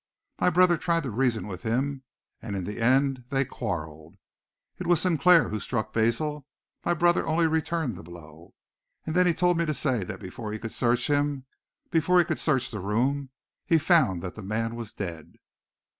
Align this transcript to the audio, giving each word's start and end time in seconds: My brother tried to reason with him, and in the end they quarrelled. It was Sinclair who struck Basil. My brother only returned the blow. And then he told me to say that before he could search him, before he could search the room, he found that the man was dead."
My 0.39 0.49
brother 0.49 0.77
tried 0.79 1.03
to 1.03 1.11
reason 1.11 1.45
with 1.45 1.61
him, 1.61 2.01
and 2.41 2.55
in 2.55 2.63
the 2.63 2.81
end 2.81 3.25
they 3.29 3.45
quarrelled. 3.45 4.15
It 4.79 4.87
was 4.87 4.99
Sinclair 5.01 5.49
who 5.49 5.59
struck 5.59 5.93
Basil. 5.93 6.47
My 6.83 6.95
brother 6.95 7.27
only 7.27 7.45
returned 7.45 7.95
the 7.95 8.01
blow. 8.01 8.55
And 9.05 9.15
then 9.15 9.27
he 9.27 9.33
told 9.35 9.59
me 9.59 9.65
to 9.67 9.75
say 9.75 10.03
that 10.03 10.19
before 10.19 10.51
he 10.53 10.57
could 10.57 10.73
search 10.73 11.05
him, 11.05 11.45
before 11.91 12.17
he 12.17 12.25
could 12.25 12.39
search 12.39 12.71
the 12.71 12.79
room, 12.79 13.29
he 13.63 13.77
found 13.77 14.23
that 14.23 14.33
the 14.33 14.41
man 14.41 14.73
was 14.75 14.91
dead." 14.91 15.33